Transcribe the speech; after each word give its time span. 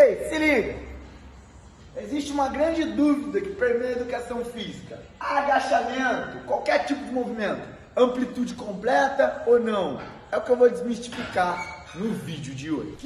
Ei, 0.00 0.28
se 0.28 0.38
liga! 0.38 0.76
Existe 1.96 2.30
uma 2.30 2.48
grande 2.48 2.84
dúvida 2.84 3.40
que 3.40 3.50
permeia 3.54 3.96
a 3.96 4.00
educação 4.00 4.44
física. 4.44 5.02
Agachamento, 5.18 6.38
qualquer 6.46 6.86
tipo 6.86 7.04
de 7.04 7.10
movimento, 7.10 7.66
amplitude 7.96 8.54
completa 8.54 9.42
ou 9.44 9.58
não? 9.58 10.00
É 10.30 10.36
o 10.36 10.40
que 10.40 10.50
eu 10.50 10.56
vou 10.56 10.70
desmistificar 10.70 11.88
no 11.96 12.12
vídeo 12.12 12.54
de 12.54 12.70
hoje. 12.70 12.96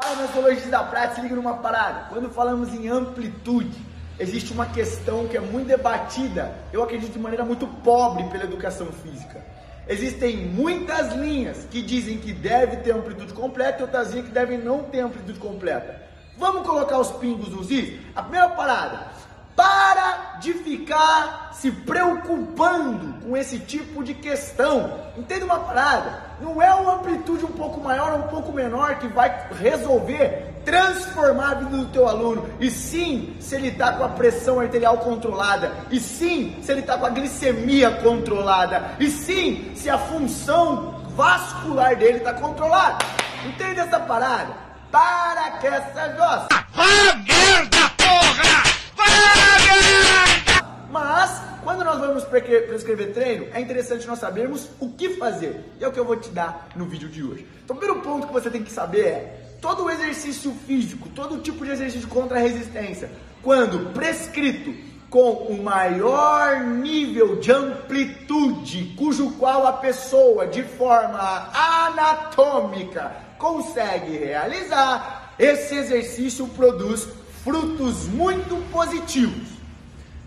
Fala, 0.00 0.16
meus 0.16 0.64
da 0.64 0.82
prática, 0.82 1.16
se 1.16 1.20
liga 1.20 1.36
numa 1.36 1.58
parada. 1.58 2.08
Quando 2.08 2.30
falamos 2.30 2.72
em 2.72 2.88
amplitude, 2.88 3.78
existe 4.18 4.50
uma 4.50 4.64
questão 4.64 5.28
que 5.28 5.36
é 5.36 5.40
muito 5.40 5.66
debatida, 5.66 6.56
eu 6.72 6.82
acredito 6.82 7.12
de 7.12 7.18
maneira 7.18 7.44
muito 7.44 7.66
pobre 7.82 8.24
pela 8.30 8.44
educação 8.44 8.86
física. 8.86 9.44
Existem 9.86 10.36
muitas 10.36 11.12
linhas 11.12 11.66
que 11.70 11.82
dizem 11.82 12.18
que 12.18 12.32
deve 12.32 12.78
ter 12.78 12.92
amplitude 12.92 13.34
completa 13.34 13.80
e 13.80 13.82
outras 13.82 14.10
linhas 14.10 14.26
que 14.26 14.32
devem 14.32 14.58
não 14.58 14.84
ter 14.84 15.00
amplitude 15.00 15.38
completa. 15.38 16.02
Vamos 16.38 16.66
colocar 16.66 16.98
os 16.98 17.12
pingos 17.12 17.50
nos 17.50 17.70
is? 17.70 17.98
A 18.14 18.22
primeira 18.22 18.48
parada, 18.50 19.08
ficar 20.64 21.50
se 21.52 21.70
preocupando 21.70 23.20
com 23.24 23.36
esse 23.36 23.58
tipo 23.58 24.02
de 24.02 24.14
questão. 24.14 24.98
Entenda 25.16 25.44
uma 25.44 25.60
parada? 25.60 26.24
Não 26.40 26.60
é 26.60 26.74
uma 26.74 26.96
amplitude 26.96 27.44
um 27.44 27.52
pouco 27.52 27.80
maior 27.80 28.12
ou 28.12 28.18
um 28.20 28.28
pouco 28.28 28.50
menor 28.52 28.96
que 28.98 29.06
vai 29.06 29.48
resolver 29.60 30.52
transformar 30.64 31.50
a 31.50 31.54
vida 31.54 31.76
do 31.76 31.86
teu 31.86 32.08
aluno. 32.08 32.48
E 32.58 32.70
sim, 32.70 33.36
se 33.38 33.54
ele 33.54 33.68
está 33.68 33.92
com 33.92 34.04
a 34.04 34.08
pressão 34.08 34.58
arterial 34.58 34.98
controlada. 34.98 35.72
E 35.90 36.00
sim, 36.00 36.56
se 36.62 36.72
ele 36.72 36.80
está 36.80 36.96
com 36.96 37.06
a 37.06 37.10
glicemia 37.10 37.90
controlada. 37.90 38.92
E 38.98 39.10
sim, 39.10 39.72
se 39.76 39.90
a 39.90 39.98
função 39.98 41.02
vascular 41.14 41.94
dele 41.96 42.18
está 42.18 42.32
controlada. 42.32 43.04
Entende 43.46 43.80
essa 43.80 44.00
parada? 44.00 44.54
Para 44.90 45.50
que 45.58 45.66
essa 45.66 46.08
gosta. 46.08 46.66
Ah, 46.76 47.16
merda, 47.26 47.90
porra! 47.96 48.74
Mas, 50.94 51.42
quando 51.64 51.82
nós 51.82 51.98
vamos 51.98 52.22
prescrever 52.22 53.12
treino, 53.12 53.48
é 53.52 53.60
interessante 53.60 54.06
nós 54.06 54.20
sabermos 54.20 54.68
o 54.78 54.90
que 54.90 55.16
fazer. 55.16 55.74
E 55.80 55.82
é 55.82 55.88
o 55.88 55.90
que 55.90 55.98
eu 55.98 56.04
vou 56.04 56.14
te 56.14 56.28
dar 56.28 56.68
no 56.76 56.84
vídeo 56.84 57.08
de 57.08 57.20
hoje. 57.20 57.44
Então, 57.64 57.74
o 57.74 57.78
primeiro 57.80 58.00
ponto 58.00 58.28
que 58.28 58.32
você 58.32 58.48
tem 58.48 58.62
que 58.62 58.70
saber 58.70 59.06
é: 59.06 59.40
todo 59.60 59.90
exercício 59.90 60.52
físico, 60.64 61.08
todo 61.08 61.40
tipo 61.40 61.64
de 61.64 61.72
exercício 61.72 62.06
contra 62.06 62.38
a 62.38 62.40
resistência, 62.40 63.10
quando 63.42 63.92
prescrito 63.92 64.72
com 65.10 65.32
o 65.32 65.60
maior 65.64 66.60
nível 66.60 67.40
de 67.40 67.50
amplitude, 67.50 68.94
cujo 68.96 69.32
qual 69.32 69.66
a 69.66 69.72
pessoa, 69.72 70.46
de 70.46 70.62
forma 70.62 71.50
anatômica, 71.52 73.16
consegue 73.36 74.16
realizar, 74.16 75.34
esse 75.40 75.74
exercício 75.74 76.46
produz 76.46 77.08
frutos 77.42 78.06
muito 78.06 78.54
positivos. 78.70 79.53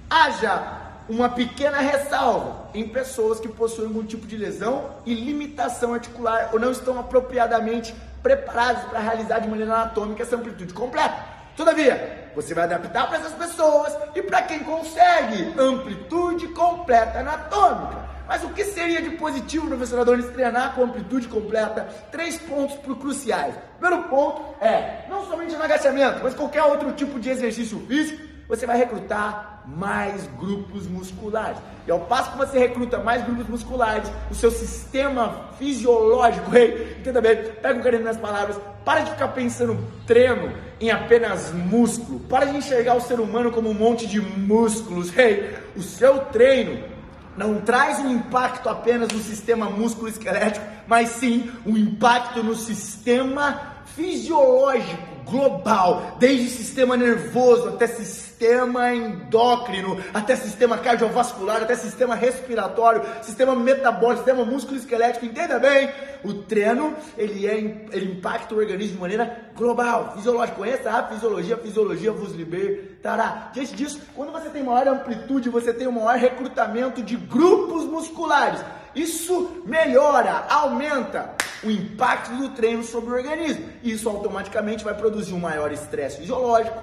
Haja 0.09 0.87
uma 1.09 1.29
pequena 1.29 1.79
ressalva 1.79 2.69
em 2.73 2.87
pessoas 2.87 3.39
que 3.39 3.47
possuem 3.47 3.87
algum 3.87 4.03
tipo 4.03 4.25
de 4.25 4.37
lesão 4.37 4.91
e 5.05 5.13
limitação 5.13 5.93
articular 5.93 6.49
ou 6.53 6.59
não 6.59 6.71
estão 6.71 6.99
apropriadamente 6.99 7.93
preparados 8.21 8.83
para 8.85 8.99
realizar 8.99 9.39
de 9.39 9.47
maneira 9.47 9.73
anatômica 9.73 10.23
essa 10.23 10.35
amplitude 10.35 10.73
completa. 10.73 11.15
Todavia, 11.55 12.29
você 12.35 12.53
vai 12.53 12.65
adaptar 12.65 13.07
para 13.07 13.17
essas 13.17 13.33
pessoas 13.33 13.97
e 14.15 14.21
para 14.21 14.43
quem 14.43 14.59
consegue 14.59 15.53
amplitude 15.57 16.47
completa 16.49 17.19
anatômica. 17.19 18.07
Mas 18.27 18.43
o 18.43 18.49
que 18.49 18.63
seria 18.65 19.01
de 19.01 19.11
positivo, 19.11 19.67
professor 19.67 20.01
Adonis, 20.01 20.29
treinar 20.29 20.75
com 20.75 20.83
amplitude 20.83 21.27
completa? 21.27 21.87
Três 22.11 22.37
pontos 22.37 22.77
cruciais. 22.77 23.55
Primeiro 23.79 24.03
ponto 24.09 24.41
é, 24.61 25.05
não 25.09 25.25
somente 25.25 25.55
no 25.55 25.63
agachamento, 25.63 26.19
mas 26.21 26.33
qualquer 26.33 26.63
outro 26.63 26.91
tipo 26.91 27.19
de 27.19 27.29
exercício 27.29 27.79
físico, 27.87 28.21
você 28.47 28.65
vai 28.65 28.77
recrutar 28.77 29.63
mais 29.65 30.27
grupos 30.39 30.87
musculares. 30.87 31.57
E 31.85 31.91
ao 31.91 31.99
passo 32.01 32.31
que 32.31 32.37
você 32.37 32.57
recruta 32.57 32.97
mais 32.99 33.23
grupos 33.23 33.47
musculares, 33.47 34.09
o 34.31 34.35
seu 34.35 34.49
sistema 34.49 35.49
fisiológico, 35.57 36.55
hey, 36.55 36.97
entenda 36.99 37.21
bem, 37.21 37.35
pega 37.61 37.79
um 37.79 37.81
carinho 37.81 38.03
nas 38.03 38.17
palavras, 38.17 38.57
para 38.85 39.01
de 39.01 39.11
ficar 39.11 39.29
pensando 39.29 39.77
treino 40.05 40.53
em 40.79 40.89
apenas 40.89 41.51
músculo, 41.51 42.19
para 42.21 42.45
de 42.45 42.57
enxergar 42.57 42.95
o 42.95 43.01
ser 43.01 43.19
humano 43.19 43.51
como 43.51 43.69
um 43.69 43.73
monte 43.73 44.07
de 44.07 44.21
músculos, 44.21 45.15
hey, 45.17 45.55
o 45.75 45.81
seu 45.81 46.19
treino 46.25 46.81
não 47.35 47.61
traz 47.61 47.99
um 47.99 48.11
impacto 48.11 48.67
apenas 48.67 49.09
no 49.09 49.19
sistema 49.19 49.69
músculo-esquelético, 49.69 50.65
mas 50.87 51.09
sim 51.09 51.51
um 51.65 51.77
impacto 51.77 52.41
no 52.41 52.55
sistema 52.55 53.77
fisiológico 53.95 55.16
global, 55.29 56.15
desde 56.19 56.49
sistema 56.49 56.97
nervoso 56.97 57.69
até 57.69 57.87
sistema 57.87 58.93
endócrino, 58.93 59.99
até 60.13 60.35
sistema 60.35 60.77
cardiovascular, 60.77 61.63
até 61.63 61.75
sistema 61.75 62.15
respiratório, 62.15 63.01
sistema 63.21 63.55
metabólico, 63.55 64.23
sistema 64.23 64.45
músculo-esquelético, 64.45 65.25
entenda 65.25 65.59
bem? 65.59 65.89
O 66.23 66.33
treino, 66.33 66.95
ele, 67.17 67.47
é, 67.47 67.57
ele 67.91 68.11
impacta 68.11 68.53
o 68.53 68.57
organismo 68.57 68.95
de 68.95 69.01
maneira 69.01 69.51
global, 69.55 70.13
fisiológica. 70.15 70.57
Conheça 70.57 70.91
a 70.91 71.07
fisiologia, 71.07 71.55
a 71.55 71.59
fisiologia 71.59 72.11
vos 72.11 72.33
libertará. 72.33 73.51
Diante 73.53 73.75
disso, 73.75 74.01
quando 74.15 74.31
você 74.31 74.49
tem 74.49 74.63
maior 74.63 74.87
amplitude, 74.87 75.49
você 75.49 75.73
tem 75.73 75.87
um 75.87 75.91
maior 75.91 76.17
recrutamento 76.17 77.01
de 77.01 77.15
grupos 77.15 77.85
musculares. 77.85 78.59
Isso 78.95 79.61
melhora, 79.65 80.45
aumenta 80.49 81.35
o 81.63 81.71
impacto 81.71 82.35
do 82.35 82.49
treino 82.49 82.83
sobre 82.83 83.11
o 83.11 83.15
organismo. 83.15 83.69
Isso 83.83 84.09
automaticamente 84.09 84.83
vai 84.83 84.93
produzir 84.93 85.33
um 85.33 85.39
maior 85.39 85.71
estresse 85.71 86.17
fisiológico, 86.17 86.81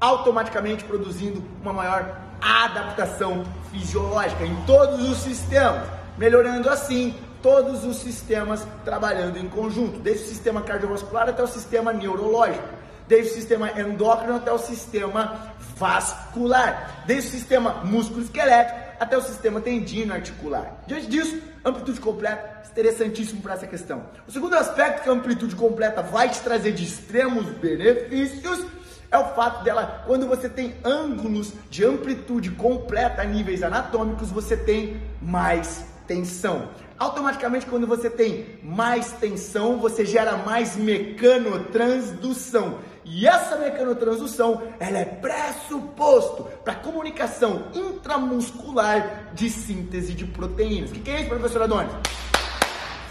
automaticamente 0.00 0.84
produzindo 0.84 1.42
uma 1.62 1.72
maior 1.72 2.20
adaptação 2.40 3.44
fisiológica 3.70 4.44
em 4.44 4.54
todos 4.64 5.08
os 5.08 5.18
sistemas, 5.18 5.88
melhorando 6.18 6.68
assim 6.68 7.14
todos 7.42 7.84
os 7.84 7.98
sistemas 7.98 8.66
trabalhando 8.84 9.38
em 9.38 9.48
conjunto, 9.48 9.98
desde 10.00 10.24
o 10.24 10.28
sistema 10.28 10.62
cardiovascular 10.62 11.28
até 11.28 11.42
o 11.42 11.46
sistema 11.46 11.92
neurológico, 11.92 12.66
desde 13.06 13.30
o 13.30 13.34
sistema 13.34 13.70
endócrino 13.80 14.36
até 14.36 14.52
o 14.52 14.58
sistema 14.58 15.54
vascular, 15.76 17.04
desde 17.06 17.28
o 17.28 17.32
sistema 17.32 17.84
músculo-esquelético 17.84 18.86
até 18.98 19.16
o 19.16 19.22
sistema 19.22 19.60
tendino 19.60 20.12
articular. 20.12 20.82
Diante 20.86 21.06
disso, 21.06 21.40
amplitude 21.64 22.00
completa, 22.00 22.62
interessantíssimo 22.70 23.42
para 23.42 23.54
essa 23.54 23.66
questão. 23.66 24.04
O 24.26 24.32
segundo 24.32 24.54
aspecto 24.54 25.02
que 25.02 25.08
a 25.08 25.12
amplitude 25.12 25.54
completa 25.54 26.02
vai 26.02 26.28
te 26.28 26.40
trazer 26.40 26.72
de 26.72 26.84
extremos 26.84 27.46
benefícios 27.46 28.66
é 29.10 29.18
o 29.18 29.34
fato 29.34 29.62
dela, 29.62 30.02
quando 30.06 30.26
você 30.26 30.48
tem 30.48 30.74
ângulos 30.84 31.52
de 31.70 31.84
amplitude 31.84 32.50
completa 32.50 33.22
a 33.22 33.24
níveis 33.24 33.62
anatômicos, 33.62 34.30
você 34.30 34.56
tem 34.56 35.00
mais 35.22 35.84
tensão. 36.06 36.70
Automaticamente, 36.98 37.66
quando 37.66 37.86
você 37.86 38.10
tem 38.10 38.58
mais 38.62 39.12
tensão, 39.12 39.78
você 39.78 40.04
gera 40.04 40.36
mais 40.38 40.76
mecanotransdução. 40.76 42.78
E 43.08 43.24
essa 43.24 43.56
mecanotransdução, 43.56 44.62
ela 44.80 44.98
é 44.98 45.04
pressuposto 45.04 46.42
para 46.64 46.74
comunicação 46.74 47.68
intramuscular 47.72 49.30
de 49.32 49.48
síntese 49.48 50.12
de 50.12 50.26
proteínas. 50.26 50.90
O 50.90 50.94
que, 50.94 51.00
que 51.00 51.10
é 51.10 51.20
isso, 51.20 51.28
professor 51.28 51.62
Adonis? 51.62 51.92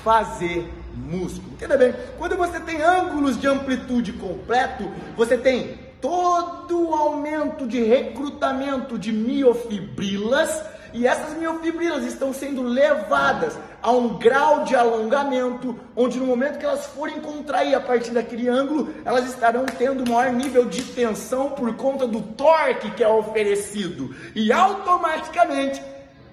Fazer 0.03 0.69
músculo. 0.93 1.53
Entenda 1.53 1.77
bem? 1.77 1.95
Quando 2.17 2.35
você 2.35 2.59
tem 2.59 2.81
ângulos 2.81 3.39
de 3.39 3.47
amplitude 3.47 4.11
completo, 4.13 4.83
você 5.15 5.37
tem 5.37 5.79
todo 6.01 6.89
o 6.89 6.93
aumento 6.93 7.65
de 7.65 7.81
recrutamento 7.81 8.99
de 8.99 9.13
miofibrilas 9.13 10.61
e 10.93 11.07
essas 11.07 11.37
miofibrilas 11.37 12.03
estão 12.03 12.33
sendo 12.33 12.61
levadas 12.63 13.57
a 13.85 13.91
um 13.91 14.17
grau 14.17 14.63
de 14.63 14.75
alongamento, 14.75 15.79
onde 15.95 16.17
no 16.17 16.25
momento 16.25 16.57
que 16.57 16.65
elas 16.65 16.87
forem 16.87 17.21
contrair 17.21 17.75
a 17.75 17.79
partir 17.79 18.09
daquele 18.09 18.49
ângulo, 18.49 18.91
elas 19.05 19.27
estarão 19.27 19.63
tendo 19.63 20.09
maior 20.11 20.33
nível 20.33 20.65
de 20.65 20.81
tensão 20.81 21.51
por 21.51 21.71
conta 21.75 22.07
do 22.07 22.19
torque 22.19 22.89
que 22.89 23.03
é 23.03 23.07
oferecido. 23.07 24.15
E 24.33 24.51
automaticamente 24.51 25.79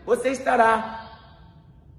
você 0.07 0.31
estará 0.31 1.11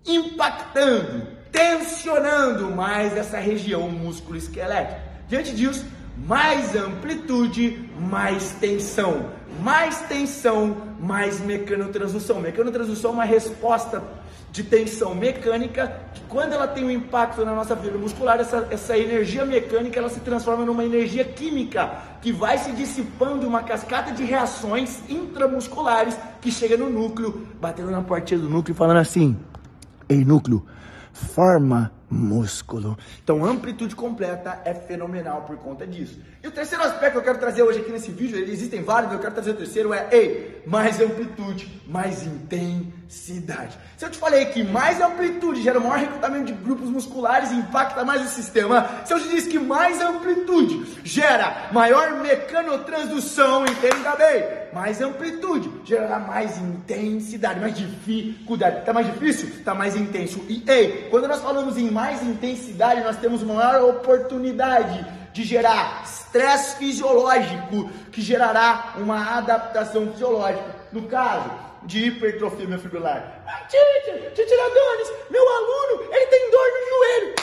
impactando, 0.04 1.28
tensionando 1.52 2.72
mais 2.72 3.16
essa 3.16 3.38
região 3.38 3.88
músculo-esquelética. 3.92 5.04
Diante 5.28 5.54
disso, 5.54 5.86
mais 6.18 6.76
amplitude, 6.76 7.90
mais 8.00 8.52
tensão. 8.52 9.32
Mais 9.62 10.02
tensão, 10.02 10.76
mais 11.00 11.40
mecanotransdução. 11.40 12.40
Mecanotransdução 12.40 13.12
é 13.12 13.14
uma 13.14 13.24
resposta 13.24 14.04
de 14.52 14.64
tensão 14.64 15.16
mecânica 15.16 16.00
que 16.14 16.22
quando 16.30 16.54
ela 16.54 16.68
tem 16.68 16.86
um 16.86 16.92
impacto 16.92 17.44
na 17.44 17.56
nossa 17.56 17.76
fibra 17.76 17.98
muscular, 17.98 18.40
essa, 18.40 18.68
essa 18.70 18.96
energia 18.96 19.44
mecânica 19.46 20.00
ela 20.00 20.10
se 20.10 20.20
transforma 20.20 20.64
numa 20.64 20.86
energia 20.86 21.24
química 21.24 21.92
que 22.22 22.32
vai 22.32 22.60
se 22.60 22.72
dissipando 22.72 23.48
uma 23.48 23.64
cascata 23.64 24.12
de 24.12 24.24
reações 24.24 25.02
intramusculares 25.10 26.16
que 26.40 26.52
chega 26.52 26.78
no 26.78 26.88
núcleo, 26.88 27.48
batendo 27.60 27.90
na 27.90 28.04
portinha 28.04 28.40
do 28.40 28.48
núcleo 28.48 28.74
e 28.74 28.78
falando 28.78 28.98
assim: 28.98 29.36
Ei, 30.08 30.24
núcleo, 30.24 30.64
forma 31.12 31.92
músculo. 32.14 32.98
Então, 33.24 33.44
amplitude 33.44 33.96
completa 33.96 34.62
é 34.64 34.74
fenomenal 34.74 35.42
por 35.42 35.58
conta 35.58 35.86
disso. 35.86 36.20
E 36.42 36.48
o 36.48 36.52
terceiro 36.52 36.84
aspecto 36.84 37.14
que 37.14 37.18
eu 37.18 37.24
quero 37.24 37.40
trazer 37.40 37.64
hoje 37.64 37.80
aqui 37.80 37.92
nesse 37.92 38.12
vídeo, 38.12 38.38
existem 38.38 38.84
vários, 38.84 39.12
eu 39.12 39.20
quero 39.20 39.34
trazer 39.34 39.52
o 39.52 39.56
terceiro, 39.56 39.94
é, 39.94 40.08
ei, 40.12 40.62
mais 40.66 41.02
amplitude, 41.02 41.82
mais 41.88 42.26
intensidade. 42.26 43.03
Se 43.08 44.06
eu 44.06 44.10
te 44.10 44.18
falei 44.18 44.46
que 44.48 44.64
mais 44.64 45.00
amplitude 45.00 45.62
gera 45.62 45.80
maior 45.80 45.98
recrutamento 45.98 46.46
de 46.46 46.54
grupos 46.54 46.90
musculares 46.90 47.52
e 47.52 47.56
impacta 47.56 48.04
mais 48.04 48.22
o 48.22 48.28
sistema, 48.28 48.90
se 49.06 49.14
eu 49.14 49.20
te 49.20 49.30
disse 49.30 49.50
que 49.50 49.60
mais 49.60 50.02
amplitude 50.02 51.00
gera 51.04 51.70
maior 51.72 52.22
mecanotransdução, 52.22 53.66
entenda 53.66 54.16
bem, 54.16 54.44
mais 54.74 55.02
amplitude 55.02 55.72
gerará 55.86 56.20
mais 56.20 56.58
intensidade, 56.58 57.60
mais 57.60 57.76
dificuldade. 57.76 58.86
Tá 58.86 58.92
mais 58.92 59.06
difícil? 59.06 59.64
Tá 59.64 59.74
mais 59.74 59.96
intenso. 59.96 60.44
E, 60.50 60.64
ei, 60.68 61.08
quando 61.10 61.28
nós 61.28 61.42
falamos 61.42 61.78
em 61.78 61.92
mais 61.92 62.24
intensidade, 62.24 63.02
nós 63.02 63.18
temos 63.18 63.44
maior 63.44 63.90
oportunidade 63.90 65.06
de 65.32 65.44
gerar 65.44 66.04
estresse 66.04 66.78
fisiológico, 66.78 67.90
que 68.12 68.22
gerará 68.22 68.94
uma 68.98 69.38
adaptação 69.38 70.12
fisiológica. 70.12 70.76
No 70.92 71.04
caso 71.04 71.50
de 71.86 72.06
hipertrofia 72.08 72.78
fibrilar. 72.78 73.42
Ah, 73.46 73.68
Tite, 73.68 74.30
Titiradones, 74.34 75.12
meu 75.30 75.48
aluno, 75.48 76.08
ele 76.12 76.26
tem 76.28 76.52
dor 76.52 76.68
no 76.68 76.90
joelho. 76.90 77.36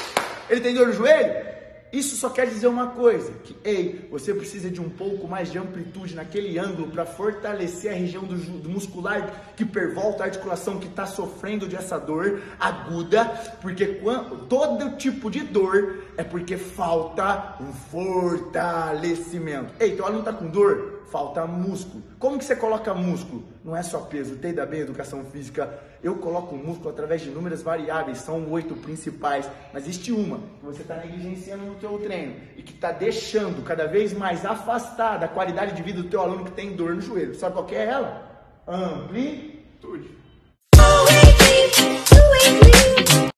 Ele 0.49 0.61
tem 0.61 0.75
dor 0.75 0.87
no 0.89 0.93
joelho? 0.93 1.50
Isso 1.93 2.17
só 2.17 2.31
quer 2.31 2.47
dizer 2.47 2.69
uma 2.69 2.89
coisa, 2.89 3.33
que 3.43 3.57
ei, 3.65 4.07
você 4.11 4.33
precisa 4.33 4.71
de 4.71 4.81
um 4.81 4.89
pouco 4.89 5.27
mais 5.27 5.51
de 5.51 5.59
amplitude 5.59 6.15
naquele 6.15 6.59
ângulo 6.59 6.89
para 6.89 7.05
fortalecer 7.05 7.91
a 7.91 7.95
região 7.95 8.23
do, 8.23 8.37
do, 8.37 8.69
muscular 8.69 9.53
que 9.57 9.65
pervolta 9.65 10.23
a 10.23 10.27
articulação 10.27 10.79
que 10.79 10.87
está 10.87 11.05
sofrendo 11.05 11.67
dessa 11.67 11.99
dor 11.99 12.41
aguda, 12.61 13.25
porque 13.61 13.87
quando, 13.87 14.47
todo 14.47 14.97
tipo 14.97 15.31
de 15.31 15.41
dor 15.41 16.05
é 16.17 16.23
porque 16.23 16.57
falta 16.57 17.57
um 17.61 17.73
fortalecimento. 17.73 19.75
Ei, 19.81 19.97
teu 19.97 20.05
aluno 20.05 20.21
está 20.21 20.33
com 20.33 20.49
dor? 20.49 21.01
falta 21.11 21.45
músculo. 21.45 22.03
Como 22.19 22.39
que 22.39 22.45
você 22.45 22.57
coloca 22.57 22.95
músculo? 22.95 23.45
Não 23.65 23.77
é 23.77 23.83
só 23.83 24.01
peso. 24.01 24.37
Tem 24.37 24.55
da 24.55 24.65
bem 24.65 24.81
educação 24.81 25.25
física. 25.25 25.79
Eu 26.03 26.17
coloco 26.17 26.57
músculo 26.57 26.91
através 26.91 27.21
de 27.21 27.29
inúmeras 27.29 27.63
variáveis, 27.63 28.19
são 28.19 28.51
oito 28.51 28.75
principais, 28.75 29.47
mas 29.73 29.83
existe 29.83 30.13
uma 30.13 30.39
que 30.39 30.65
você 30.65 30.81
está 30.81 30.97
negligenciando 30.97 31.65
teu 31.81 31.99
treino 31.99 32.37
e 32.57 32.63
que 32.63 32.75
está 32.75 32.93
deixando 32.93 33.65
cada 33.65 33.87
vez 33.87 34.13
mais 34.13 34.45
afastada 34.45 35.25
a 35.25 35.29
qualidade 35.29 35.75
de 35.75 35.83
vida 35.83 36.03
do 36.03 36.09
teu 36.09 36.21
aluno 36.21 36.45
que 36.45 36.53
tem 36.53 36.77
dor 36.77 36.95
no 36.95 37.01
joelho. 37.01 37.35
Sabe 37.35 37.55
qual 37.55 37.67
é 37.71 37.85
ela? 37.87 38.23
Amplitude. 38.69 40.21